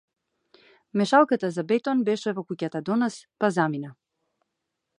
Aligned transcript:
Мешалката 1.01 1.51
за 1.57 1.65
бетон 1.73 2.01
беше 2.09 2.33
во 2.39 2.45
куќата 2.53 2.81
до 2.89 2.99
нас, 3.03 3.19
па 3.43 3.51
замина. 3.59 3.93